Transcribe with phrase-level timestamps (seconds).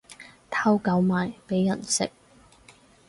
[0.49, 2.09] 偷狗賣畀人食